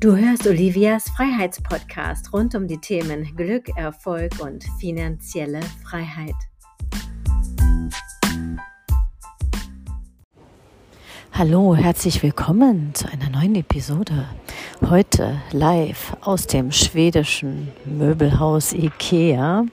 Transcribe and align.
Du 0.00 0.14
hörst 0.14 0.46
Olivias 0.46 1.10
Freiheitspodcast 1.16 2.32
rund 2.32 2.54
um 2.54 2.68
die 2.68 2.78
Themen 2.78 3.34
Glück, 3.34 3.68
Erfolg 3.76 4.30
und 4.38 4.62
finanzielle 4.78 5.58
Freiheit. 5.82 6.36
Hallo, 11.32 11.74
herzlich 11.74 12.22
willkommen 12.22 12.94
zu 12.94 13.10
einer 13.10 13.28
neuen 13.28 13.56
Episode. 13.56 14.26
Heute 14.88 15.42
live 15.50 16.16
aus 16.20 16.46
dem 16.46 16.70
schwedischen 16.70 17.72
Möbelhaus 17.84 18.72
IKEA. 18.72 19.64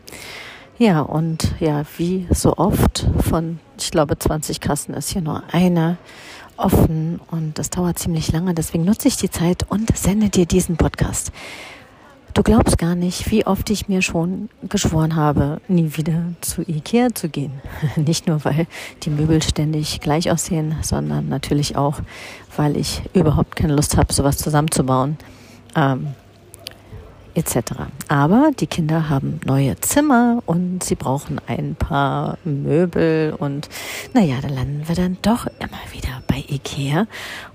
Ja, 0.80 1.02
und 1.02 1.54
ja, 1.60 1.84
wie 1.98 2.26
so 2.32 2.58
oft 2.58 3.08
von, 3.20 3.60
ich 3.78 3.92
glaube, 3.92 4.18
20 4.18 4.60
Kassen 4.60 4.96
ist 4.96 5.12
hier 5.12 5.22
nur 5.22 5.44
eine 5.52 6.00
offen 6.58 7.20
und 7.32 7.58
das 7.60 7.70
dauert 7.70 8.00
ziemlich 8.00 8.32
lange. 8.32 8.54
Deswegen 8.54 8.86
nutze 8.86 9.08
ich 9.08 9.18
die 9.18 9.30
Zeit 9.30 9.64
und 9.70 9.96
sende 9.96 10.30
dir 10.30 10.46
diesen 10.46 10.78
Podcast. 10.78 11.32
Du 12.36 12.44
glaubst 12.44 12.78
gar 12.78 12.96
nicht, 12.96 13.32
wie 13.32 13.48
oft 13.48 13.70
ich 13.70 13.88
mir 13.88 14.02
schon 14.02 14.50
geschworen 14.64 15.16
habe, 15.16 15.62
nie 15.70 15.96
wieder 15.96 16.34
zu 16.42 16.64
Ikea 16.64 17.16
zu 17.16 17.30
gehen. 17.30 17.62
Nicht 17.96 18.28
nur, 18.28 18.44
weil 18.44 18.68
die 19.04 19.10
Möbel 19.10 19.42
ständig 19.42 20.02
gleich 20.02 20.30
aussehen, 20.30 20.76
sondern 20.82 21.30
natürlich 21.30 21.78
auch, 21.78 22.02
weil 22.58 22.76
ich 22.76 23.04
überhaupt 23.14 23.56
keine 23.56 23.74
Lust 23.74 23.96
habe, 23.96 24.12
sowas 24.12 24.38
zusammenzubauen. 24.38 25.18
Ähm, 25.78 26.08
etc. 27.36 27.58
Aber 28.08 28.52
die 28.60 28.68
Kinder 28.68 29.10
haben 29.10 29.40
neue 29.46 29.80
Zimmer 29.82 30.42
und 30.46 30.84
sie 30.84 30.96
brauchen 30.96 31.40
ein 31.48 31.76
paar 31.76 32.38
Möbel 32.44 33.36
und 33.38 33.70
naja, 34.14 34.36
da 34.42 34.48
landen 34.48 34.88
wir 34.88 34.96
dann 34.96 35.18
doch 35.22 35.48
immer 35.60 35.80
wieder 35.92 36.24
bei 36.28 36.44
Ikea. 36.48 37.08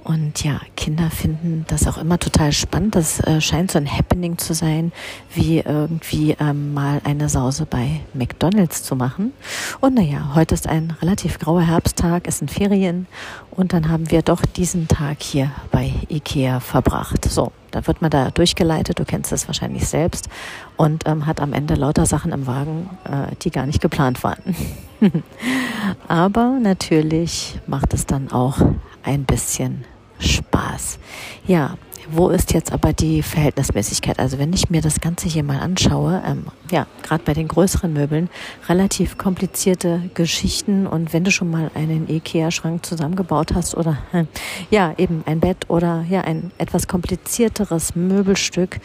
Und 0.03 0.43
ja, 0.45 0.61
Kinder 0.77 1.11
finden 1.11 1.65
das 1.69 1.87
auch 1.87 1.99
immer 1.99 2.19
total 2.19 2.53
spannend. 2.53 2.95
Das 2.95 3.21
äh, 3.21 3.41
scheint 3.41 3.71
so 3.71 3.79
ein 3.79 3.91
Happening 3.91 4.39
zu 4.39 4.55
sein, 4.55 4.93
wie 5.35 5.59
irgendwie 5.59 6.37
ähm, 6.41 6.73
mal 6.73 7.01
eine 7.05 7.29
Sause 7.29 7.67
bei 7.69 8.01
McDonald's 8.15 8.83
zu 8.83 8.97
machen. 8.97 9.33
Und 9.81 9.95
naja, 9.95 10.33
heute 10.35 10.55
ist 10.55 10.67
ein 10.67 10.97
relativ 11.03 11.39
grauer 11.39 11.63
Herbsttag, 11.63 12.27
es 12.27 12.39
sind 12.39 12.51
Ferien 12.51 13.07
und 13.51 13.73
dann 13.73 13.89
haben 13.89 14.11
wir 14.11 14.23
doch 14.23 14.45
diesen 14.45 14.89
Tag 14.89 15.23
hier 15.23 15.51
bei 15.71 15.93
Ikea 16.09 16.61
verbracht. 16.61 17.25
So, 17.31 17.53
da 17.71 17.87
wird 17.87 18.03
man 18.03 18.11
da 18.11 18.31
durchgeleitet, 18.31 18.99
du 18.99 19.05
kennst 19.05 19.33
das 19.33 19.47
wahrscheinlich 19.47 19.87
selbst, 19.87 20.29
und 20.77 21.07
ähm, 21.07 21.27
hat 21.27 21.41
am 21.41 21.53
Ende 21.53 21.75
lauter 21.75 22.07
Sachen 22.07 22.33
im 22.33 22.47
Wagen, 22.47 22.91
äh, 23.05 23.35
die 23.43 23.51
gar 23.51 23.67
nicht 23.67 23.81
geplant 23.81 24.23
waren. 24.23 24.57
Aber 26.09 26.59
natürlich 26.61 27.59
macht 27.67 27.95
es 27.95 28.07
dann 28.07 28.31
auch 28.31 28.59
ein 29.03 29.25
bisschen 29.25 29.85
Spaß. 30.19 30.99
Ja, 31.47 31.77
wo 32.13 32.29
ist 32.29 32.53
jetzt 32.53 32.73
aber 32.73 32.93
die 32.93 33.23
Verhältnismäßigkeit? 33.23 34.19
Also 34.19 34.39
wenn 34.39 34.53
ich 34.53 34.71
mir 34.71 34.81
das 34.81 35.01
Ganze 35.01 35.29
hier 35.29 35.43
mal 35.43 35.61
anschaue, 35.61 36.23
ähm, 36.27 36.47
ja, 36.71 36.87
gerade 37.03 37.23
bei 37.25 37.35
den 37.35 37.49
größeren 37.49 37.93
Möbeln, 37.93 38.29
relativ 38.69 39.19
komplizierte 39.19 40.11
Geschichten 40.15 40.87
und 40.87 41.13
wenn 41.13 41.25
du 41.25 41.31
schon 41.31 41.51
mal 41.51 41.71
einen 41.75 42.09
Ikea-Schrank 42.09 42.85
zusammengebaut 42.85 43.55
hast 43.55 43.77
oder 43.77 43.99
äh, 44.13 44.25
ja, 44.71 44.95
eben 44.99 45.23
ein 45.27 45.41
Bett 45.41 45.69
oder 45.69 46.05
ja, 46.09 46.23
ein 46.23 46.51
etwas 46.59 46.89
komplizierteres 46.89 47.95
Möbelstück, 47.95 48.81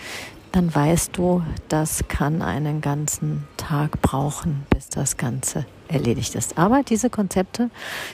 dann 0.51 0.73
weißt 0.73 1.17
du, 1.17 1.43
das 1.67 2.07
kann 2.07 2.41
einen 2.41 2.79
ganzen 2.79 3.43
Tag 3.57 4.01
brauchen, 4.01 4.65
bis 4.69 4.87
das 4.87 5.17
Ganze 5.17 5.65
erledigt 5.89 6.33
ist. 6.35 6.57
Aber 6.57 6.81
diese 6.81 7.09
Konzepte, 7.09 7.69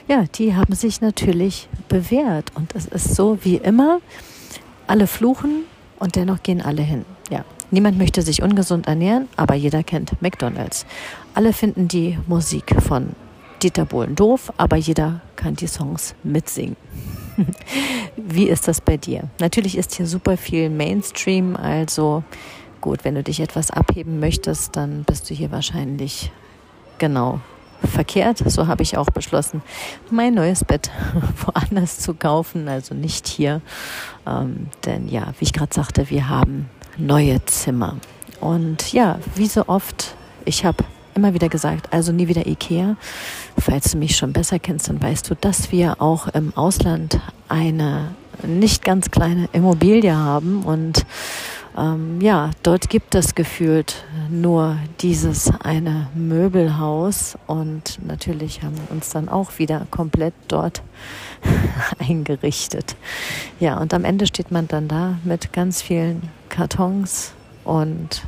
ja, 0.08 0.24
die 0.34 0.56
haben 0.56 0.74
sich 0.74 1.00
natürlich 1.00 1.68
bewährt 1.88 2.50
und 2.56 2.74
es 2.74 2.86
ist 2.86 3.14
so 3.14 3.38
wie 3.42 3.56
immer, 3.56 4.00
alle 4.92 5.06
fluchen 5.06 5.64
und 5.98 6.16
dennoch 6.16 6.42
gehen 6.42 6.60
alle 6.60 6.82
hin. 6.82 7.06
Ja, 7.30 7.46
niemand 7.70 7.96
möchte 7.96 8.20
sich 8.20 8.42
ungesund 8.42 8.86
ernähren, 8.86 9.26
aber 9.36 9.54
jeder 9.54 9.82
kennt 9.82 10.20
McDonald's. 10.20 10.84
Alle 11.32 11.54
finden 11.54 11.88
die 11.88 12.18
Musik 12.26 12.74
von 12.78 13.16
Dieter 13.62 13.86
Bohlen 13.86 14.14
doof, 14.14 14.52
aber 14.58 14.76
jeder 14.76 15.22
kann 15.34 15.56
die 15.56 15.66
Songs 15.66 16.14
mitsingen. 16.22 16.76
Wie 18.18 18.50
ist 18.50 18.68
das 18.68 18.82
bei 18.82 18.98
dir? 18.98 19.30
Natürlich 19.40 19.78
ist 19.78 19.94
hier 19.94 20.06
super 20.06 20.36
viel 20.36 20.68
Mainstream, 20.68 21.56
also 21.56 22.22
gut, 22.82 23.06
wenn 23.06 23.14
du 23.14 23.22
dich 23.22 23.40
etwas 23.40 23.70
abheben 23.70 24.20
möchtest, 24.20 24.76
dann 24.76 25.04
bist 25.04 25.30
du 25.30 25.32
hier 25.32 25.50
wahrscheinlich 25.50 26.30
genau 26.98 27.40
verkehrt. 27.86 28.38
So 28.46 28.66
habe 28.66 28.82
ich 28.82 28.96
auch 28.96 29.10
beschlossen, 29.10 29.62
mein 30.10 30.34
neues 30.34 30.64
Bett 30.64 30.90
woanders 31.46 31.98
zu 31.98 32.14
kaufen, 32.14 32.68
also 32.68 32.94
nicht 32.94 33.26
hier. 33.26 33.60
Ähm, 34.26 34.68
denn 34.84 35.08
ja, 35.08 35.34
wie 35.38 35.44
ich 35.44 35.52
gerade 35.52 35.74
sagte, 35.74 36.10
wir 36.10 36.28
haben 36.28 36.68
neue 36.96 37.44
Zimmer. 37.46 37.96
Und 38.40 38.92
ja, 38.92 39.18
wie 39.34 39.46
so 39.46 39.68
oft, 39.68 40.14
ich 40.44 40.64
habe 40.64 40.84
immer 41.14 41.34
wieder 41.34 41.48
gesagt, 41.48 41.92
also 41.92 42.12
nie 42.12 42.28
wieder 42.28 42.46
Ikea. 42.46 42.96
Falls 43.58 43.92
du 43.92 43.98
mich 43.98 44.16
schon 44.16 44.32
besser 44.32 44.58
kennst, 44.58 44.88
dann 44.88 45.00
weißt 45.00 45.30
du, 45.30 45.34
dass 45.34 45.72
wir 45.72 46.00
auch 46.00 46.28
im 46.28 46.56
Ausland 46.56 47.20
eine 47.48 48.14
nicht 48.46 48.84
ganz 48.84 49.10
kleine 49.10 49.48
Immobilie 49.52 50.16
haben 50.16 50.62
und 50.62 51.04
ähm, 51.76 52.20
ja, 52.20 52.50
dort 52.62 52.90
gibt 52.90 53.14
es 53.14 53.34
gefühlt 53.34 54.04
nur 54.30 54.76
dieses 55.00 55.50
eine 55.60 56.08
Möbelhaus 56.14 57.38
und 57.46 57.98
natürlich 58.06 58.62
haben 58.62 58.76
wir 58.76 58.90
uns 58.90 59.10
dann 59.10 59.28
auch 59.28 59.58
wieder 59.58 59.86
komplett 59.90 60.34
dort 60.48 60.82
eingerichtet. 61.98 62.96
Ja, 63.60 63.78
und 63.78 63.94
am 63.94 64.04
Ende 64.04 64.26
steht 64.26 64.50
man 64.50 64.68
dann 64.68 64.88
da 64.88 65.18
mit 65.24 65.52
ganz 65.52 65.80
vielen 65.80 66.28
Kartons 66.48 67.32
und 67.64 68.22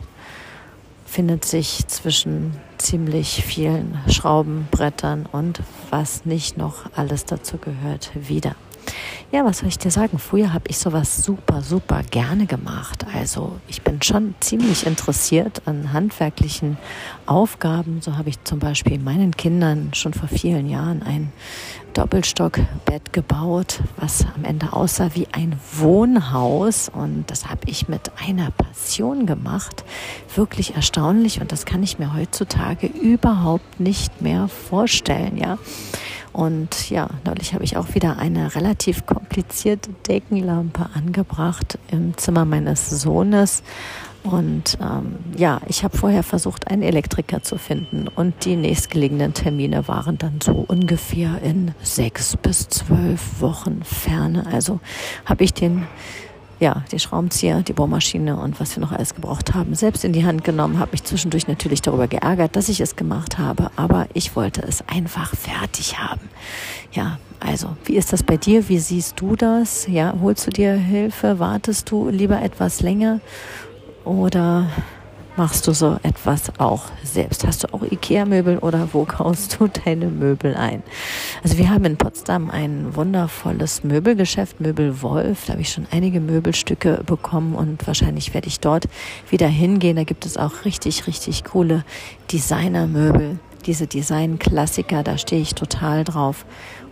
findet 1.04 1.44
sich 1.44 1.86
zwischen 1.86 2.56
ziemlich 2.78 3.44
vielen 3.44 3.98
Schraubenbrettern 4.08 5.26
und 5.30 5.60
was 5.90 6.24
nicht 6.24 6.56
noch 6.56 6.86
alles 6.96 7.24
dazu 7.24 7.58
gehört 7.58 8.10
wieder. 8.14 8.56
Ja, 9.32 9.44
was 9.44 9.58
soll 9.58 9.68
ich 9.68 9.78
dir 9.78 9.90
sagen? 9.90 10.20
Früher 10.20 10.52
habe 10.52 10.66
ich 10.68 10.78
sowas 10.78 11.24
super, 11.24 11.60
super 11.60 12.02
gerne 12.08 12.46
gemacht. 12.46 13.04
Also 13.12 13.58
ich 13.66 13.82
bin 13.82 14.00
schon 14.00 14.36
ziemlich 14.38 14.86
interessiert 14.86 15.62
an 15.64 15.92
handwerklichen 15.92 16.76
Aufgaben. 17.26 18.00
So 18.00 18.16
habe 18.16 18.28
ich 18.28 18.42
zum 18.44 18.60
Beispiel 18.60 18.98
meinen 19.00 19.36
Kindern 19.36 19.90
schon 19.92 20.14
vor 20.14 20.28
vielen 20.28 20.68
Jahren 20.68 21.02
ein 21.02 21.32
Doppelstockbett 21.94 23.12
gebaut, 23.12 23.80
was 23.96 24.24
am 24.36 24.44
Ende 24.44 24.72
aussah 24.72 25.10
wie 25.14 25.26
ein 25.32 25.58
Wohnhaus. 25.78 26.88
Und 26.88 27.24
das 27.28 27.48
habe 27.48 27.62
ich 27.66 27.88
mit 27.88 28.12
einer 28.28 28.52
Passion 28.52 29.26
gemacht. 29.26 29.84
Wirklich 30.36 30.76
erstaunlich. 30.76 31.40
Und 31.40 31.50
das 31.50 31.66
kann 31.66 31.82
ich 31.82 31.98
mir 31.98 32.14
heutzutage 32.14 32.86
überhaupt 32.86 33.80
nicht 33.80 34.22
mehr 34.22 34.46
vorstellen. 34.46 35.38
Ja. 35.38 35.58
Und 36.34 36.90
ja, 36.90 37.08
neulich 37.24 37.54
habe 37.54 37.62
ich 37.62 37.76
auch 37.76 37.94
wieder 37.94 38.18
eine 38.18 38.56
relativ 38.56 39.06
komplizierte 39.06 39.90
Deckenlampe 40.08 40.90
angebracht 40.92 41.78
im 41.92 42.16
Zimmer 42.16 42.44
meines 42.44 42.90
Sohnes. 42.90 43.62
Und 44.24 44.78
ähm, 44.80 45.16
ja, 45.36 45.60
ich 45.68 45.84
habe 45.84 45.96
vorher 45.96 46.24
versucht, 46.24 46.66
einen 46.68 46.82
Elektriker 46.82 47.44
zu 47.44 47.56
finden. 47.56 48.08
Und 48.08 48.44
die 48.46 48.56
nächstgelegenen 48.56 49.32
Termine 49.32 49.86
waren 49.86 50.18
dann 50.18 50.40
so 50.42 50.64
ungefähr 50.66 51.40
in 51.40 51.72
sechs 51.82 52.36
bis 52.36 52.68
zwölf 52.68 53.40
Wochen 53.40 53.82
Ferne. 53.84 54.44
Also 54.50 54.80
habe 55.26 55.44
ich 55.44 55.54
den 55.54 55.86
ja, 56.64 56.82
die 56.90 56.98
Schraubenzieher, 56.98 57.60
die 57.60 57.74
Bohrmaschine 57.74 58.38
und 58.38 58.58
was 58.58 58.74
wir 58.74 58.80
noch 58.80 58.90
alles 58.90 59.14
gebraucht 59.14 59.52
haben, 59.52 59.74
selbst 59.74 60.02
in 60.02 60.14
die 60.14 60.24
Hand 60.24 60.44
genommen, 60.44 60.78
habe 60.78 60.92
mich 60.92 61.04
zwischendurch 61.04 61.46
natürlich 61.46 61.82
darüber 61.82 62.08
geärgert, 62.08 62.56
dass 62.56 62.70
ich 62.70 62.80
es 62.80 62.96
gemacht 62.96 63.36
habe, 63.36 63.70
aber 63.76 64.06
ich 64.14 64.34
wollte 64.34 64.62
es 64.62 64.82
einfach 64.88 65.36
fertig 65.36 65.98
haben. 65.98 66.22
Ja, 66.90 67.18
also, 67.38 67.76
wie 67.84 67.96
ist 67.96 68.14
das 68.14 68.22
bei 68.22 68.38
dir? 68.38 68.66
Wie 68.70 68.78
siehst 68.78 69.20
du 69.20 69.36
das? 69.36 69.86
Ja, 69.88 70.14
holst 70.22 70.46
du 70.46 70.50
dir 70.50 70.72
Hilfe? 70.72 71.38
Wartest 71.38 71.90
du 71.90 72.08
lieber 72.08 72.40
etwas 72.40 72.80
länger? 72.80 73.20
Oder 74.06 74.70
machst 75.36 75.66
du 75.66 75.72
so 75.72 75.98
etwas 76.02 76.52
auch 76.58 76.84
selbst? 77.02 77.46
Hast 77.46 77.64
du 77.64 77.74
auch 77.74 77.82
Ikea-Möbel 77.82 78.58
oder 78.58 78.88
wo 78.92 79.04
kaufst 79.04 79.58
du 79.58 79.68
deine 79.68 80.06
Möbel 80.06 80.54
ein? 80.54 80.82
Also 81.42 81.58
wir 81.58 81.70
haben 81.70 81.84
in 81.84 81.96
Potsdam 81.96 82.50
ein 82.50 82.94
wundervolles 82.94 83.84
Möbelgeschäft, 83.84 84.60
Möbel 84.60 85.02
Wolf. 85.02 85.46
Da 85.46 85.54
habe 85.54 85.62
ich 85.62 85.70
schon 85.70 85.86
einige 85.90 86.20
Möbelstücke 86.20 87.02
bekommen 87.04 87.54
und 87.54 87.86
wahrscheinlich 87.86 88.34
werde 88.34 88.48
ich 88.48 88.60
dort 88.60 88.86
wieder 89.30 89.48
hingehen. 89.48 89.96
Da 89.96 90.04
gibt 90.04 90.26
es 90.26 90.36
auch 90.36 90.64
richtig, 90.64 91.06
richtig 91.06 91.44
coole 91.44 91.84
Designermöbel. 92.32 93.38
Diese 93.66 93.86
Design-Klassiker, 93.86 95.02
da 95.02 95.16
stehe 95.16 95.40
ich 95.40 95.54
total 95.54 96.04
drauf. 96.04 96.44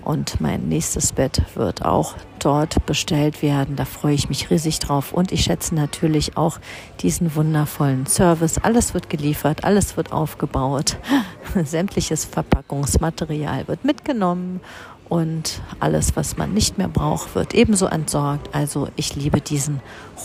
Und 0.05 0.41
mein 0.41 0.69
nächstes 0.69 1.13
Bett 1.13 1.43
wird 1.55 1.85
auch 1.85 2.15
dort 2.39 2.85
bestellt 2.87 3.43
werden. 3.43 3.77
Da 3.77 3.85
freue 3.85 4.15
ich 4.15 4.29
mich 4.29 4.51
riesig 4.51 4.79
drauf. 4.81 5.13
Und 5.13 5.33
ich 5.33 5.45
schätze 5.45 5.75
natürlich 5.75 6.37
auch 6.37 6.59
diesen 7.01 7.35
wundervollen 7.35 8.07
Service. 8.07 8.59
Alles 8.59 8.95
wird 8.95 9.09
geliefert, 9.09 9.65
alles 9.65 9.97
wird 9.97 10.13
aufgebaut. 10.13 10.97
Sämtliches 11.65 12.25
Verpackungsmaterial 12.25 13.69
wird 13.69 13.85
mitgenommen 13.85 14.61
und 15.09 15.61
alles, 15.81 16.17
was 16.17 16.37
man 16.37 16.55
nicht 16.55 16.79
mehr 16.79 16.89
braucht, 16.89 17.35
wird 17.35 17.55
ebenso 17.55 17.87
entsorgt. 17.87 18.55
Also 18.55 18.89
ich 18.97 19.15
liebe 19.15 19.41
diesen 19.41 19.81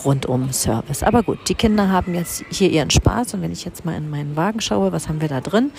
Rundum-Service. 0.05 1.03
Aber 1.03 1.23
gut, 1.23 1.39
die 1.49 1.55
Kinder 1.55 1.89
haben 1.89 2.15
jetzt 2.15 2.45
hier 2.49 2.69
ihren 2.69 2.89
Spaß 2.89 3.33
und 3.33 3.41
wenn 3.41 3.51
ich 3.51 3.65
jetzt 3.65 3.83
mal 3.85 3.95
in 3.95 4.09
meinen 4.09 4.35
Wagen 4.35 4.61
schaue, 4.61 4.91
was 4.91 5.09
haben 5.09 5.21
wir 5.21 5.27
da 5.27 5.41
drin? 5.41 5.71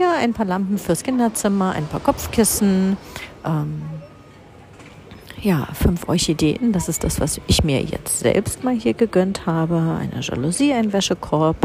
Ja, 0.00 0.14
ein 0.18 0.32
paar 0.32 0.46
Lampen 0.46 0.78
fürs 0.78 1.02
Kinderzimmer, 1.02 1.72
ein 1.72 1.86
paar 1.86 2.00
Kopfkissen, 2.00 2.96
ähm, 3.44 3.82
ja, 5.42 5.68
fünf 5.74 6.08
Orchideen, 6.08 6.72
das 6.72 6.88
ist 6.88 7.04
das, 7.04 7.20
was 7.20 7.40
ich 7.46 7.62
mir 7.62 7.82
jetzt 7.82 8.18
selbst 8.18 8.64
mal 8.64 8.74
hier 8.74 8.94
gegönnt 8.94 9.46
habe. 9.46 9.76
Eine 9.76 10.20
Jalousie, 10.22 10.72
ein 10.72 10.92
Wäschekorb, 10.92 11.56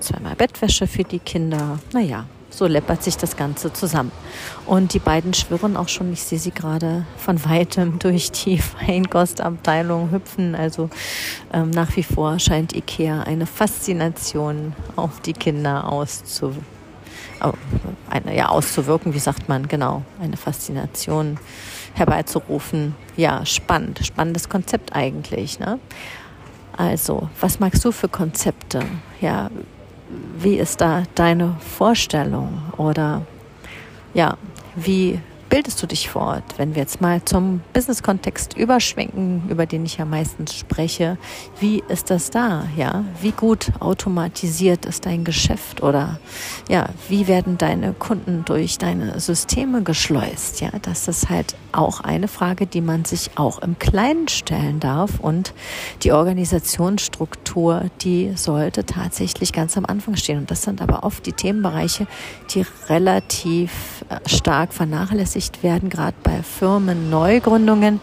zweimal 0.00 0.34
Bettwäsche 0.34 0.86
für 0.86 1.04
die 1.04 1.20
Kinder. 1.20 1.78
Naja, 1.92 2.26
so 2.50 2.66
läppert 2.66 3.02
sich 3.02 3.16
das 3.16 3.36
Ganze 3.36 3.72
zusammen. 3.72 4.12
Und 4.66 4.94
die 4.94 4.98
beiden 4.98 5.34
schwirren 5.34 5.76
auch 5.76 5.88
schon, 5.88 6.12
ich 6.12 6.22
sehe 6.22 6.38
sie 6.38 6.50
gerade 6.50 7.06
von 7.16 7.42
weitem 7.48 7.98
durch 7.98 8.30
die 8.32 8.58
Feinkostabteilung 8.58 10.10
hüpfen. 10.10 10.54
Also 10.54 10.90
ähm, 11.52 11.70
nach 11.70 11.96
wie 11.96 12.02
vor 12.02 12.38
scheint 12.38 12.74
Ikea 12.74 13.22
eine 13.22 13.46
Faszination 13.46 14.74
auf 14.96 15.20
die 15.20 15.32
Kinder 15.32 15.90
auszu 15.90 16.54
eine, 18.10 18.36
ja, 18.36 18.48
auszuwirken, 18.48 19.14
wie 19.14 19.18
sagt 19.18 19.48
man, 19.48 19.66
genau, 19.68 20.02
eine 20.20 20.36
Faszination 20.36 21.38
herbeizurufen. 21.94 22.94
Ja, 23.16 23.46
spannend, 23.46 24.00
spannendes 24.04 24.48
Konzept 24.48 24.94
eigentlich. 24.94 25.58
Ne? 25.58 25.78
Also, 26.76 27.28
was 27.40 27.60
magst 27.60 27.84
du 27.84 27.92
für 27.92 28.08
Konzepte? 28.08 28.80
Ja, 29.20 29.50
wie 30.38 30.56
ist 30.56 30.80
da 30.80 31.04
deine 31.14 31.56
Vorstellung? 31.60 32.58
Oder 32.76 33.22
ja, 34.14 34.36
wie 34.76 35.20
bildest 35.50 35.82
du 35.82 35.86
dich 35.86 36.08
fort? 36.08 36.44
Wenn 36.56 36.74
wir 36.74 36.82
jetzt 36.82 37.00
mal 37.00 37.22
zum 37.24 37.60
Business-Kontext 37.72 38.56
überschwenken, 38.56 39.42
über 39.50 39.66
den 39.66 39.84
ich 39.84 39.98
ja 39.98 40.04
meistens 40.04 40.54
spreche, 40.54 41.18
wie 41.58 41.82
ist 41.88 42.08
das 42.08 42.30
da? 42.30 42.64
Ja, 42.76 43.04
wie 43.20 43.32
gut 43.32 43.72
automatisiert 43.80 44.86
ist 44.86 45.06
dein 45.06 45.24
Geschäft 45.24 45.82
oder 45.82 46.20
ja, 46.68 46.88
wie 47.08 47.26
werden 47.26 47.58
deine 47.58 47.92
Kunden 47.92 48.44
durch 48.44 48.78
deine 48.78 49.18
Systeme 49.18 49.82
geschleust? 49.82 50.60
Ja, 50.60 50.70
das 50.82 51.08
ist 51.08 51.28
halt 51.28 51.56
auch 51.72 52.00
eine 52.00 52.28
Frage, 52.28 52.66
die 52.66 52.80
man 52.80 53.04
sich 53.04 53.30
auch 53.34 53.60
im 53.60 53.78
Kleinen 53.78 54.28
stellen 54.28 54.78
darf 54.78 55.18
und 55.18 55.52
die 56.04 56.12
Organisationsstruktur, 56.12 57.90
die 58.02 58.32
sollte 58.36 58.86
tatsächlich 58.86 59.52
ganz 59.52 59.76
am 59.76 59.84
Anfang 59.84 60.14
stehen. 60.14 60.38
Und 60.38 60.50
das 60.50 60.62
sind 60.62 60.80
aber 60.80 61.02
oft 61.02 61.26
die 61.26 61.32
Themenbereiche, 61.32 62.06
die 62.54 62.64
relativ 62.88 64.04
äh, 64.08 64.28
stark 64.28 64.72
vernachlässigt 64.72 65.39
berücksichtigt 65.40 65.62
werden, 65.62 65.88
gerade 65.88 66.16
bei 66.22 66.42
Firmenneugründungen. 66.42 68.00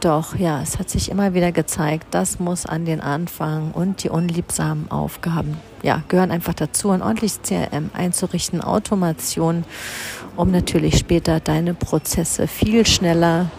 Doch 0.00 0.36
ja, 0.36 0.60
es 0.62 0.78
hat 0.78 0.90
sich 0.90 1.10
immer 1.10 1.32
wieder 1.34 1.52
gezeigt, 1.52 2.08
das 2.10 2.40
muss 2.40 2.66
an 2.66 2.84
den 2.84 3.00
Anfang 3.00 3.70
und 3.72 4.02
die 4.02 4.08
unliebsamen 4.08 4.90
Aufgaben 4.90 5.58
ja, 5.82 6.02
gehören 6.08 6.32
einfach 6.32 6.54
dazu, 6.54 6.90
ein 6.90 7.02
ordentliches 7.02 7.40
CRM 7.42 7.90
einzurichten, 7.92 8.62
Automation, 8.62 9.64
um 10.34 10.50
natürlich 10.50 10.98
später 10.98 11.38
deine 11.40 11.74
Prozesse 11.74 12.48
viel 12.48 12.84
schneller 12.86 13.50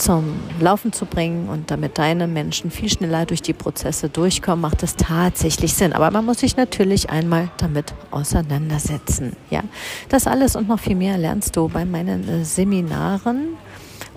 zum 0.00 0.40
Laufen 0.58 0.92
zu 0.92 1.04
bringen 1.04 1.48
und 1.48 1.70
damit 1.70 1.98
deine 1.98 2.26
Menschen 2.26 2.70
viel 2.70 2.88
schneller 2.88 3.26
durch 3.26 3.42
die 3.42 3.52
Prozesse 3.52 4.08
durchkommen, 4.08 4.62
macht 4.62 4.82
es 4.82 4.96
tatsächlich 4.96 5.74
Sinn. 5.74 5.92
Aber 5.92 6.10
man 6.10 6.24
muss 6.24 6.40
sich 6.40 6.56
natürlich 6.56 7.10
einmal 7.10 7.50
damit 7.58 7.94
auseinandersetzen. 8.10 9.36
Ja, 9.50 9.62
das 10.08 10.26
alles 10.26 10.56
und 10.56 10.68
noch 10.68 10.80
viel 10.80 10.96
mehr 10.96 11.18
lernst 11.18 11.56
du 11.56 11.68
bei 11.68 11.84
meinen 11.84 12.28
äh, 12.28 12.44
Seminaren 12.44 13.56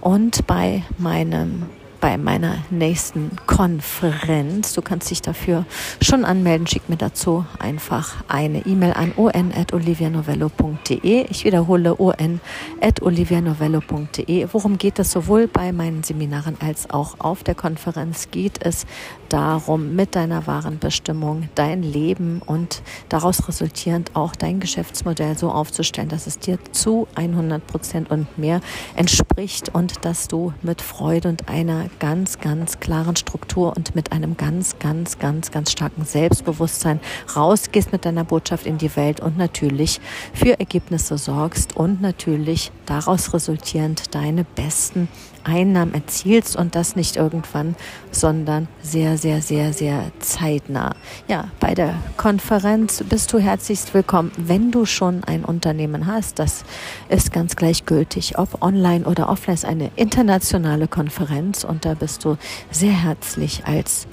und 0.02 0.48
bei 0.48 0.84
meinem 0.98 1.64
bei 2.04 2.18
meiner 2.18 2.58
nächsten 2.70 3.32
Konferenz. 3.48 4.74
Du 4.74 4.82
kannst 4.82 5.10
dich 5.10 5.22
dafür 5.22 5.66
schon 6.02 6.26
anmelden. 6.26 6.68
Schick 6.68 6.90
mir 6.90 6.98
dazu 6.98 7.46
einfach 7.60 8.26
eine 8.28 8.66
E-Mail 8.66 8.92
an 8.92 9.14
on.olivianovello.de. 9.16 11.28
Ich 11.30 11.46
wiederhole 11.46 11.98
on.olivianovello.de. 12.02 14.50
Worum 14.52 14.78
geht 14.78 15.00
es 15.00 15.12
sowohl 15.12 15.48
bei 15.48 15.72
meinen 15.72 16.04
Seminaren 16.04 16.58
als 16.60 16.90
auch 16.90 17.22
auf 17.22 17.46
der 17.46 17.56
Konferenz? 17.56 18.28
Geht 18.32 18.66
es 18.66 18.86
darum, 19.30 19.96
mit 19.96 20.16
deiner 20.16 20.46
wahren 20.46 20.80
Bestimmung 20.80 21.48
dein 21.56 21.84
Leben 21.84 22.42
und 22.46 22.82
daraus 23.08 23.48
resultierend 23.48 24.14
auch 24.14 24.36
dein 24.36 24.60
Geschäftsmodell 24.60 25.38
so 25.38 25.52
aufzustellen, 25.52 26.10
dass 26.10 26.28
es 26.28 26.38
dir 26.38 26.60
zu 26.74 27.08
100 27.16 27.66
Prozent 27.66 28.12
und 28.12 28.38
mehr 28.38 28.60
entspricht 28.98 29.74
und 29.74 30.04
dass 30.04 30.28
du 30.28 30.52
mit 30.62 30.82
Freude 30.82 31.30
und 31.30 31.48
einer 31.48 31.86
ganz, 32.00 32.40
ganz 32.40 32.80
klaren 32.80 33.16
Struktur 33.16 33.76
und 33.76 33.96
mit 33.96 34.12
einem 34.12 34.38
ganz, 34.38 34.80
ganz, 34.80 35.20
ganz, 35.20 35.52
ganz 35.52 35.72
starken 35.72 36.06
Selbstbewusstsein 36.06 37.00
rausgehst 37.36 37.92
mit 37.92 38.06
deiner 38.06 38.24
Botschaft 38.24 38.66
in 38.66 38.78
die 38.78 38.96
Welt 38.96 39.20
und 39.20 39.38
natürlich 39.38 40.00
für 40.34 40.60
Ergebnisse 40.60 41.18
sorgst 41.18 41.76
und 41.76 42.02
natürlich 42.02 42.72
daraus 42.86 43.34
resultierend 43.34 44.14
deine 44.16 44.44
besten 44.44 45.08
Einnahmen 45.44 45.94
erzielst 45.94 46.56
und 46.56 46.76
das 46.76 46.96
nicht 46.96 47.16
irgendwann, 47.16 47.76
sondern 48.12 48.68
sehr, 48.82 49.18
sehr, 49.18 49.42
sehr, 49.42 49.74
sehr 49.74 50.12
zeitnah. 50.20 50.96
Ja, 51.28 51.50
bei 51.60 51.74
der 51.74 51.96
Konferenz 52.18 53.04
bist 53.08 53.32
du 53.34 53.40
herzlichst 53.40 53.94
willkommen, 53.94 54.32
wenn 54.38 54.72
du 54.72 54.86
schon 54.86 55.24
ein 55.24 55.46
Unternehmen 55.46 56.08
hast. 56.08 56.40
Das 56.40 56.64
ist 57.10 57.32
ganz 57.32 57.56
gleichgültig, 57.56 58.38
ob 58.38 58.62
online 58.62 59.06
oder 59.06 59.30
offline 59.30 59.54
ist 59.54 59.66
eine 59.66 59.92
internationale 59.96 60.88
Konferenz 60.88 61.64
und 61.64 61.86
da 61.86 61.94
bist 61.94 62.26
du 62.26 62.38
sehr 62.72 62.92
herzlich 62.92 63.66
als 63.66 64.08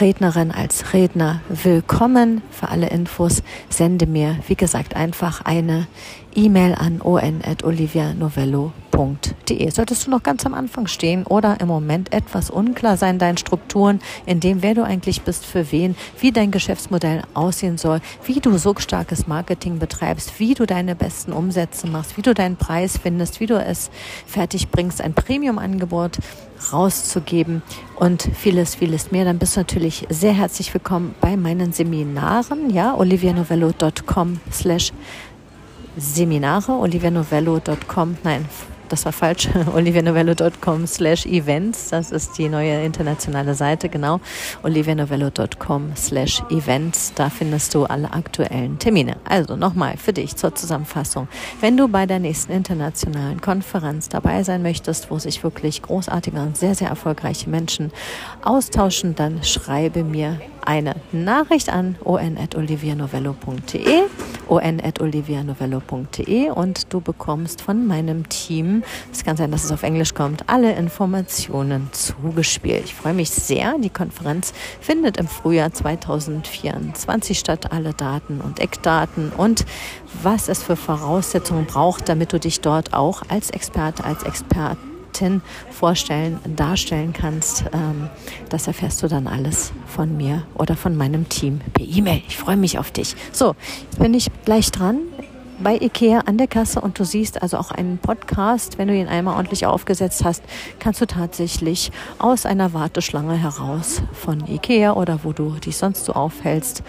Rednerin, 0.00 0.50
als 0.50 0.94
Redner 0.94 1.40
willkommen. 1.48 2.42
Für 2.50 2.68
alle 2.68 2.88
Infos 2.88 3.42
sende 3.68 4.06
mir, 4.06 4.36
wie 4.48 4.54
gesagt, 4.54 4.96
einfach 4.96 5.42
eine 5.44 5.86
E-Mail 6.34 6.74
an 6.74 7.00
on.olivianovello.de. 7.00 9.70
Solltest 9.70 10.06
du 10.06 10.10
noch 10.10 10.22
ganz 10.22 10.44
am 10.46 10.54
Anfang 10.54 10.86
stehen 10.86 11.26
oder 11.26 11.60
im 11.60 11.68
Moment 11.68 12.10
etwas 12.12 12.48
unklar 12.50 12.96
sein, 12.96 13.18
deinen 13.18 13.36
Strukturen, 13.36 14.00
in 14.26 14.40
dem, 14.40 14.62
wer 14.62 14.74
du 14.74 14.84
eigentlich 14.84 15.22
bist, 15.22 15.46
für 15.46 15.70
wen, 15.70 15.94
wie 16.20 16.32
dein 16.32 16.50
Geschäftsmodell 16.50 17.22
aussehen 17.34 17.78
soll, 17.78 18.00
wie 18.24 18.40
du 18.40 18.58
so 18.58 18.74
starkes 18.76 19.26
Marketing 19.26 19.78
betreibst, 19.78 20.40
wie 20.40 20.54
du 20.54 20.66
deine 20.66 20.94
besten 20.94 21.32
Umsätze 21.32 21.86
machst, 21.86 22.16
wie 22.16 22.22
du 22.22 22.34
deinen 22.34 22.56
Preis 22.56 22.98
findest, 22.98 23.40
wie 23.40 23.46
du 23.46 23.54
es 23.54 23.90
fertig 24.26 24.70
bringst, 24.70 25.00
ein 25.00 25.14
Premium-Angebot 25.14 26.18
rauszugeben 26.72 27.62
und 27.96 28.28
vieles, 28.34 28.74
vieles 28.74 29.12
mehr, 29.12 29.24
dann 29.24 29.38
bist 29.38 29.56
du 29.56 29.60
natürlich 29.60 30.06
sehr 30.08 30.32
herzlich 30.32 30.72
willkommen 30.72 31.14
bei 31.20 31.36
meinen 31.36 31.72
Seminaren, 31.72 32.70
ja, 32.70 32.96
olivianovello.com 32.96 34.40
slash 34.50 34.92
Seminare, 35.96 36.72
olivernovello.com, 36.72 38.16
nein, 38.24 38.48
das 38.88 39.04
war 39.04 39.12
falsch, 39.12 39.48
olivernovello.com 39.74 40.86
slash 40.86 41.26
events, 41.26 41.90
das 41.90 42.10
ist 42.10 42.36
die 42.38 42.48
neue 42.48 42.84
internationale 42.84 43.54
Seite, 43.54 43.88
genau, 43.88 44.20
olivernovello.com 44.62 45.92
slash 45.96 46.42
events, 46.50 47.12
da 47.14 47.30
findest 47.30 47.74
du 47.74 47.84
alle 47.84 48.12
aktuellen 48.12 48.78
Termine. 48.78 49.16
Also 49.24 49.56
nochmal 49.56 49.96
für 49.96 50.12
dich 50.12 50.36
zur 50.36 50.54
Zusammenfassung, 50.54 51.28
wenn 51.60 51.76
du 51.76 51.88
bei 51.88 52.06
der 52.06 52.18
nächsten 52.18 52.52
internationalen 52.52 53.40
Konferenz 53.40 54.08
dabei 54.08 54.42
sein 54.42 54.62
möchtest, 54.62 55.10
wo 55.10 55.18
sich 55.18 55.42
wirklich 55.42 55.82
großartige 55.82 56.40
und 56.40 56.56
sehr, 56.56 56.74
sehr 56.74 56.88
erfolgreiche 56.88 57.48
Menschen 57.48 57.92
austauschen, 58.42 59.14
dann 59.14 59.42
schreibe 59.42 60.04
mir 60.04 60.40
eine 60.64 60.96
Nachricht 61.12 61.68
an 61.68 61.96
on.olivianovello.de 62.04 64.02
on.olivianovello.de 64.48 66.50
und 66.50 66.92
du 66.92 67.00
bekommst 67.00 67.62
von 67.62 67.86
meinem 67.86 68.28
Team, 68.28 68.82
es 69.12 69.24
kann 69.24 69.36
sein, 69.36 69.50
dass 69.50 69.64
es 69.64 69.72
auf 69.72 69.82
Englisch 69.82 70.14
kommt, 70.14 70.48
alle 70.48 70.74
Informationen 70.74 71.88
zugespielt. 71.92 72.84
Ich 72.84 72.94
freue 72.94 73.14
mich 73.14 73.30
sehr. 73.30 73.76
Die 73.78 73.90
Konferenz 73.90 74.52
findet 74.80 75.16
im 75.16 75.28
Frühjahr 75.28 75.72
2024 75.72 77.38
statt. 77.38 77.72
Alle 77.72 77.94
Daten 77.94 78.40
und 78.40 78.60
Eckdaten 78.60 79.32
und 79.36 79.64
was 80.22 80.48
es 80.48 80.62
für 80.62 80.76
Voraussetzungen 80.76 81.66
braucht, 81.66 82.08
damit 82.08 82.32
du 82.32 82.40
dich 82.40 82.60
dort 82.60 82.94
auch 82.94 83.22
als 83.28 83.50
Experte, 83.50 84.04
als 84.04 84.22
Experten 84.22 84.93
Expertin 85.14 85.42
vorstellen, 85.70 86.40
darstellen 86.56 87.12
kannst, 87.12 87.64
ähm, 87.72 88.08
das 88.48 88.66
erfährst 88.66 89.02
du 89.02 89.08
dann 89.08 89.26
alles 89.26 89.72
von 89.86 90.16
mir 90.16 90.42
oder 90.54 90.76
von 90.76 90.96
meinem 90.96 91.28
Team 91.28 91.60
per 91.72 91.86
E-Mail. 91.86 92.22
Ich 92.26 92.36
freue 92.36 92.56
mich 92.56 92.78
auf 92.78 92.90
dich. 92.90 93.14
So, 93.32 93.54
jetzt 93.84 93.98
bin 94.00 94.14
ich 94.14 94.28
gleich 94.44 94.72
dran 94.72 94.98
bei 95.60 95.76
Ikea 95.76 96.20
an 96.26 96.36
der 96.36 96.48
Kasse 96.48 96.80
und 96.80 96.98
du 96.98 97.04
siehst 97.04 97.42
also 97.42 97.58
auch 97.58 97.70
einen 97.70 97.98
Podcast, 97.98 98.76
wenn 98.76 98.88
du 98.88 98.96
ihn 98.96 99.06
einmal 99.06 99.36
ordentlich 99.36 99.66
aufgesetzt 99.66 100.24
hast, 100.24 100.42
kannst 100.80 101.00
du 101.00 101.06
tatsächlich 101.06 101.92
aus 102.18 102.44
einer 102.44 102.72
Warteschlange 102.72 103.36
heraus 103.36 104.02
von 104.12 104.44
Ikea 104.48 104.94
oder 104.94 105.20
wo 105.22 105.32
du 105.32 105.50
dich 105.52 105.76
sonst 105.76 106.06
so 106.06 106.12
aufhältst, 106.12 106.82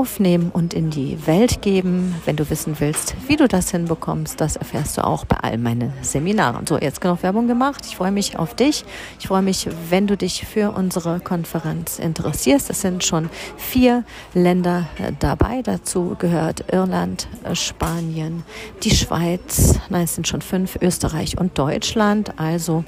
aufnehmen 0.00 0.50
und 0.50 0.72
in 0.72 0.88
die 0.88 1.26
Welt 1.26 1.60
geben. 1.60 2.14
Wenn 2.24 2.36
du 2.36 2.48
wissen 2.48 2.76
willst, 2.78 3.14
wie 3.26 3.36
du 3.36 3.46
das 3.46 3.70
hinbekommst, 3.70 4.40
das 4.40 4.56
erfährst 4.56 4.96
du 4.96 5.04
auch 5.04 5.26
bei 5.26 5.36
all 5.36 5.58
meinen 5.58 5.92
Seminaren. 6.00 6.66
So, 6.66 6.78
jetzt 6.78 7.02
genug 7.02 7.22
Werbung 7.22 7.46
gemacht. 7.46 7.84
Ich 7.86 7.96
freue 7.96 8.10
mich 8.10 8.38
auf 8.38 8.54
dich. 8.54 8.86
Ich 9.18 9.28
freue 9.28 9.42
mich, 9.42 9.68
wenn 9.90 10.06
du 10.06 10.16
dich 10.16 10.46
für 10.46 10.70
unsere 10.70 11.20
Konferenz 11.20 11.98
interessierst. 11.98 12.70
Es 12.70 12.80
sind 12.80 13.04
schon 13.04 13.28
vier 13.58 14.04
Länder 14.32 14.88
äh, 14.98 15.12
dabei. 15.18 15.60
Dazu 15.62 16.16
gehört 16.18 16.72
Irland, 16.72 17.28
äh, 17.44 17.54
Spanien, 17.54 18.42
die 18.82 18.92
Schweiz. 18.92 19.78
Nein, 19.90 20.04
es 20.04 20.14
sind 20.14 20.26
schon 20.26 20.40
fünf, 20.40 20.78
Österreich 20.80 21.36
und 21.36 21.58
Deutschland. 21.58 22.38
Also 22.38 22.84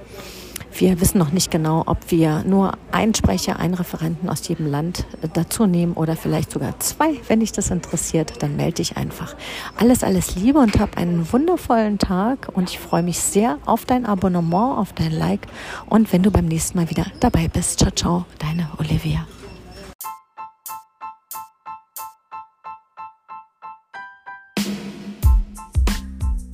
wir 0.74 1.00
wissen 1.00 1.18
noch 1.18 1.32
nicht 1.32 1.50
genau, 1.50 1.82
ob 1.86 2.10
wir 2.10 2.44
nur 2.44 2.72
einen 2.90 3.14
Sprecher, 3.14 3.58
einen 3.58 3.74
Referenten 3.74 4.28
aus 4.28 4.46
jedem 4.48 4.66
Land 4.66 5.06
äh, 5.22 5.28
dazu 5.32 5.66
nehmen 5.66 5.94
oder 5.94 6.16
vielleicht 6.16 6.50
sogar 6.50 6.78
zwei. 6.80 7.20
Wenn 7.28 7.40
dich 7.40 7.52
das 7.52 7.70
interessiert, 7.70 8.42
dann 8.42 8.56
melde 8.56 8.74
dich 8.74 8.96
einfach. 8.96 9.36
Alles, 9.76 10.04
alles 10.04 10.34
Liebe 10.36 10.58
und 10.58 10.78
hab 10.80 10.96
einen 10.96 11.30
wundervollen 11.32 11.98
Tag 11.98 12.48
und 12.52 12.70
ich 12.70 12.78
freue 12.78 13.02
mich 13.02 13.18
sehr 13.18 13.58
auf 13.66 13.84
dein 13.84 14.06
Abonnement, 14.06 14.78
auf 14.78 14.92
dein 14.92 15.12
Like 15.12 15.46
und 15.86 16.12
wenn 16.12 16.22
du 16.22 16.30
beim 16.30 16.46
nächsten 16.46 16.78
Mal 16.78 16.90
wieder 16.90 17.06
dabei 17.20 17.48
bist. 17.48 17.78
Ciao, 17.78 17.90
ciao, 17.90 18.24
deine 18.38 18.68
Olivia. 18.78 19.26